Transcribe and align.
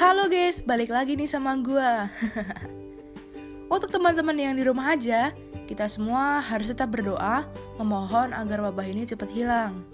Halo 0.00 0.32
guys, 0.32 0.64
balik 0.64 0.88
lagi 0.88 1.12
nih 1.12 1.28
sama 1.28 1.60
gua. 1.60 2.08
Untuk 3.76 3.92
teman-teman 3.92 4.32
yang 4.32 4.56
di 4.56 4.64
rumah 4.64 4.96
aja, 4.96 5.28
kita 5.68 5.92
semua 5.92 6.40
harus 6.40 6.72
tetap 6.72 6.88
berdoa, 6.96 7.44
memohon 7.76 8.32
agar 8.32 8.64
wabah 8.64 8.88
ini 8.88 9.04
cepat 9.04 9.28
hilang. 9.28 9.84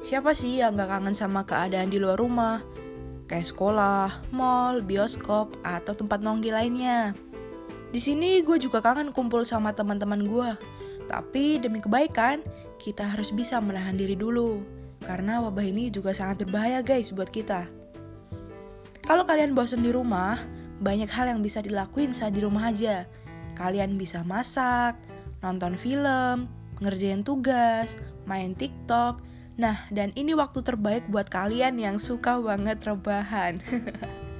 Siapa 0.00 0.32
sih 0.32 0.64
yang 0.64 0.72
gak 0.80 0.88
kangen 0.88 1.12
sama 1.12 1.44
keadaan 1.44 1.92
di 1.92 2.00
luar 2.00 2.16
rumah? 2.16 2.64
Kayak 3.28 3.52
sekolah, 3.52 4.24
mall, 4.32 4.80
bioskop, 4.80 5.52
atau 5.60 5.92
tempat 5.92 6.24
nongki 6.24 6.48
lainnya. 6.48 7.12
Di 7.92 8.00
sini 8.00 8.40
gue 8.40 8.56
juga 8.56 8.80
kangen 8.80 9.12
kumpul 9.12 9.44
sama 9.44 9.76
teman-teman 9.76 10.24
gue. 10.24 10.50
Tapi 11.12 11.60
demi 11.60 11.84
kebaikan, 11.84 12.40
kita 12.80 13.04
harus 13.04 13.36
bisa 13.36 13.60
menahan 13.60 14.00
diri 14.00 14.16
dulu. 14.16 14.64
Karena 15.04 15.44
wabah 15.44 15.68
ini 15.68 15.92
juga 15.92 16.16
sangat 16.16 16.48
berbahaya 16.48 16.80
guys 16.80 17.12
buat 17.12 17.28
kita. 17.28 17.85
Kalau 19.06 19.22
kalian 19.22 19.54
bosan 19.54 19.86
di 19.86 19.94
rumah, 19.94 20.34
banyak 20.82 21.06
hal 21.06 21.30
yang 21.30 21.38
bisa 21.38 21.62
dilakuin 21.62 22.10
saat 22.10 22.34
di 22.34 22.42
rumah 22.42 22.74
aja. 22.74 23.06
Kalian 23.54 23.94
bisa 23.94 24.26
masak, 24.26 24.98
nonton 25.38 25.78
film, 25.78 26.50
ngerjain 26.82 27.22
tugas, 27.22 27.94
main 28.26 28.58
TikTok. 28.58 29.22
Nah, 29.62 29.86
dan 29.94 30.10
ini 30.18 30.34
waktu 30.34 30.58
terbaik 30.58 31.06
buat 31.06 31.30
kalian 31.30 31.78
yang 31.78 32.02
suka 32.02 32.42
banget 32.42 32.82
rebahan. 32.82 33.62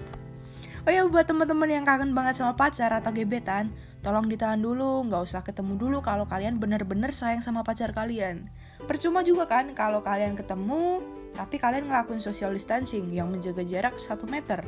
oh 0.84 0.90
ya, 0.90 1.06
buat 1.06 1.30
teman-teman 1.30 1.70
yang 1.70 1.86
kangen 1.86 2.10
banget 2.10 2.42
sama 2.42 2.58
pacar 2.58 2.90
atau 2.90 3.14
gebetan, 3.14 3.70
tolong 4.02 4.26
ditahan 4.26 4.58
dulu, 4.58 5.06
nggak 5.06 5.30
usah 5.30 5.46
ketemu 5.46 5.78
dulu 5.78 6.02
kalau 6.02 6.26
kalian 6.26 6.58
bener-bener 6.58 7.14
sayang 7.14 7.38
sama 7.38 7.62
pacar 7.62 7.94
kalian. 7.94 8.50
Percuma 8.90 9.22
juga 9.22 9.46
kan 9.46 9.70
kalau 9.78 10.02
kalian 10.02 10.34
ketemu, 10.34 11.06
tapi 11.36 11.60
kalian 11.60 11.92
ngelakuin 11.92 12.18
social 12.18 12.56
distancing 12.56 13.12
yang 13.12 13.28
menjaga 13.28 13.60
jarak 13.62 14.00
1 14.00 14.24
meter. 14.26 14.64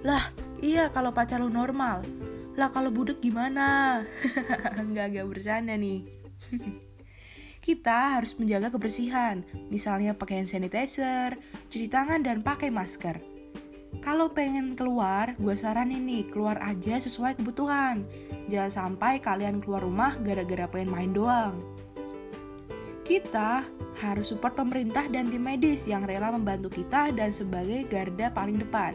Lah, 0.00 0.32
iya 0.64 0.88
kalau 0.88 1.12
pacar 1.12 1.44
lu 1.44 1.52
normal. 1.52 2.00
Lah 2.56 2.72
kalau 2.72 2.88
budek 2.88 3.20
gimana? 3.20 4.00
Enggak, 4.80 5.12
agak 5.12 5.26
bercanda 5.28 5.76
nih. 5.76 6.08
Kita 7.60 8.16
harus 8.16 8.32
menjaga 8.40 8.72
kebersihan, 8.72 9.44
misalnya 9.68 10.16
pakai 10.16 10.40
hand 10.40 10.48
sanitizer, 10.48 11.36
cuci 11.68 11.92
tangan, 11.92 12.24
dan 12.24 12.40
pakai 12.40 12.72
masker. 12.72 13.20
Kalau 14.00 14.32
pengen 14.32 14.72
keluar, 14.80 15.36
gue 15.36 15.52
saranin 15.52 16.08
nih, 16.08 16.32
keluar 16.32 16.56
aja 16.64 16.96
sesuai 16.96 17.36
kebutuhan. 17.36 18.08
Jangan 18.48 18.72
sampai 18.72 19.20
kalian 19.20 19.60
keluar 19.60 19.84
rumah 19.84 20.16
gara-gara 20.24 20.64
pengen 20.72 20.88
main 20.88 21.12
doang. 21.12 21.60
Kita 23.10 23.66
harus 24.06 24.30
support 24.30 24.54
pemerintah 24.54 25.10
dan 25.10 25.26
tim 25.34 25.42
medis 25.42 25.82
yang 25.90 26.06
rela 26.06 26.30
membantu 26.30 26.70
kita 26.70 27.10
dan 27.10 27.34
sebagai 27.34 27.82
garda 27.90 28.30
paling 28.30 28.62
depan. 28.62 28.94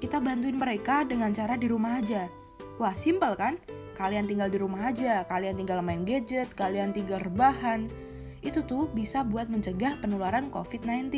Kita 0.00 0.16
bantuin 0.16 0.56
mereka 0.56 1.04
dengan 1.04 1.28
cara 1.36 1.60
di 1.60 1.68
rumah 1.68 2.00
aja. 2.00 2.32
Wah, 2.80 2.96
simpel 2.96 3.36
kan? 3.36 3.60
Kalian 4.00 4.24
tinggal 4.24 4.48
di 4.48 4.56
rumah 4.56 4.88
aja, 4.88 5.28
kalian 5.28 5.60
tinggal 5.60 5.84
main 5.84 6.08
gadget, 6.08 6.56
kalian 6.56 6.96
tinggal 6.96 7.20
rebahan. 7.20 7.92
Itu 8.40 8.64
tuh 8.64 8.88
bisa 8.88 9.20
buat 9.28 9.52
mencegah 9.52 10.00
penularan 10.00 10.48
COVID-19. 10.48 11.12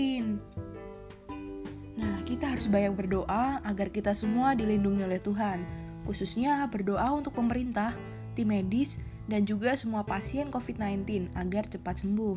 Nah, 1.95 2.17
kita 2.27 2.59
harus 2.59 2.67
banyak 2.67 2.91
berdoa 2.91 3.63
agar 3.63 3.95
kita 3.95 4.19
semua 4.19 4.59
dilindungi 4.59 5.07
oleh 5.07 5.23
Tuhan. 5.23 5.63
Khususnya 6.11 6.67
berdoa 6.67 7.07
untuk 7.15 7.39
pemerintah, 7.39 7.95
tim 8.35 8.51
medis, 8.51 9.01
dan 9.25 9.49
juga 9.49 9.73
semua 9.79 10.05
pasien 10.05 10.53
COVID-19 10.53 11.33
agar 11.33 11.65
cepat 11.71 12.05
sembuh. 12.05 12.37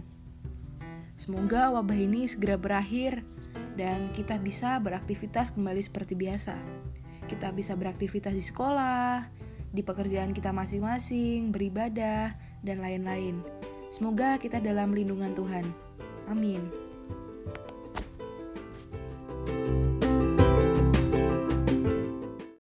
Semoga 1.18 1.74
wabah 1.74 1.98
ini 1.98 2.30
segera 2.30 2.56
berakhir 2.56 3.26
dan 3.74 4.14
kita 4.14 4.38
bisa 4.38 4.78
beraktivitas 4.78 5.52
kembali 5.52 5.82
seperti 5.82 6.14
biasa. 6.14 6.56
Kita 7.26 7.52
bisa 7.52 7.74
beraktivitas 7.74 8.32
di 8.32 8.44
sekolah, 8.46 9.28
di 9.74 9.82
pekerjaan 9.84 10.32
kita 10.32 10.54
masing-masing, 10.56 11.52
beribadah, 11.52 12.38
dan 12.64 12.80
lain-lain. 12.80 13.42
Semoga 13.92 14.40
kita 14.40 14.62
dalam 14.62 14.94
lindungan 14.96 15.36
Tuhan. 15.36 15.66
Amin. 16.32 16.87